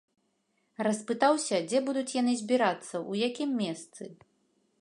Распытаўся, 0.87 1.55
дзе 1.69 1.83
будуць 1.89 2.15
яны 2.21 2.33
збірацца, 2.43 2.95
у 3.15 3.23
якім 3.27 3.49
месцы. 3.63 4.03